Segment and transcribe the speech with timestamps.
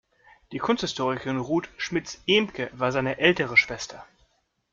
[0.51, 4.03] Die Kunsthistorikerin Ruth Schmitz-Ehmke war seine ältere Schwester.